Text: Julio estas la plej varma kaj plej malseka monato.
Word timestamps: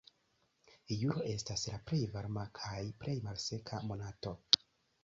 Julio 1.01 1.25
estas 1.33 1.67
la 1.73 1.79
plej 1.91 2.01
varma 2.17 2.47
kaj 2.63 2.81
plej 3.05 3.17
malseka 3.31 3.85
monato. 3.93 4.37